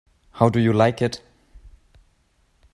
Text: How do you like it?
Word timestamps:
How 0.31 0.49
do 0.49 0.59
you 0.59 0.73
like 0.73 0.99
it? 0.99 1.21